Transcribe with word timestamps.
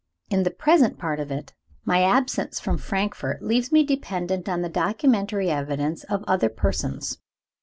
In 0.31 0.41
the 0.41 0.49
present 0.49 0.97
part 0.97 1.19
of 1.19 1.29
it, 1.29 1.53
my 1.85 2.01
absence 2.01 2.59
from 2.59 2.79
Frankfort 2.79 3.43
leaves 3.43 3.71
me 3.71 3.85
dependent 3.85 4.49
on 4.49 4.63
the 4.63 4.67
documentary 4.67 5.51
evidence 5.51 6.03
of 6.05 6.23
other 6.27 6.49
persons. 6.49 7.19